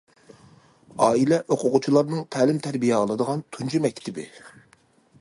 ئائىلە 1.07 1.39
ئوقۇغۇچىلارنىڭ 1.55 2.25
تەلىم- 2.37 2.65
تەربىيە 2.65 2.99
ئالىدىغان 3.03 3.47
تۇنجى 3.57 3.87
مەكتىپى. 3.89 4.31